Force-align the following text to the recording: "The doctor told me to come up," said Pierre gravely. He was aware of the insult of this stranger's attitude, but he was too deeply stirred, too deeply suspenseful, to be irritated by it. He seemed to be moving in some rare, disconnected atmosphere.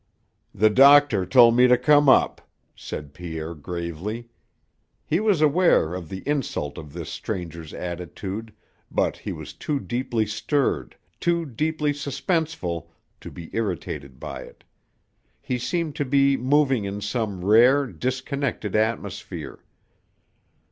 "The 0.55 0.71
doctor 0.71 1.27
told 1.27 1.55
me 1.55 1.67
to 1.67 1.77
come 1.77 2.09
up," 2.09 2.41
said 2.75 3.13
Pierre 3.13 3.53
gravely. 3.53 4.29
He 5.05 5.19
was 5.19 5.41
aware 5.43 5.93
of 5.93 6.09
the 6.09 6.27
insult 6.27 6.79
of 6.79 6.91
this 6.91 7.07
stranger's 7.11 7.71
attitude, 7.71 8.51
but 8.89 9.15
he 9.17 9.31
was 9.31 9.53
too 9.53 9.79
deeply 9.79 10.25
stirred, 10.25 10.97
too 11.19 11.45
deeply 11.45 11.93
suspenseful, 11.93 12.89
to 13.19 13.29
be 13.29 13.51
irritated 13.53 14.19
by 14.19 14.41
it. 14.41 14.63
He 15.39 15.59
seemed 15.59 15.95
to 15.97 16.05
be 16.05 16.35
moving 16.35 16.83
in 16.85 17.01
some 17.01 17.45
rare, 17.45 17.85
disconnected 17.85 18.75
atmosphere. 18.75 19.63